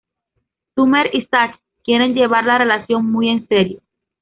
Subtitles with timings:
[0.73, 3.81] Summer y Zach quieren llevar La relación muy en serio.